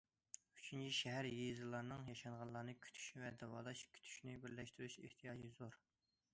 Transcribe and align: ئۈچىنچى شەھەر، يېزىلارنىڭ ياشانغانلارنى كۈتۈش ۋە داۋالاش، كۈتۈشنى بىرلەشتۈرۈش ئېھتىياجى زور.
ئۈچىنچى 0.59 0.87
شەھەر، 0.99 1.29
يېزىلارنىڭ 1.31 2.07
ياشانغانلارنى 2.11 2.75
كۈتۈش 2.87 3.11
ۋە 3.25 3.31
داۋالاش، 3.45 3.87
كۈتۈشنى 3.97 4.37
بىرلەشتۈرۈش 4.47 5.01
ئېھتىياجى 5.07 5.57
زور. 5.61 5.83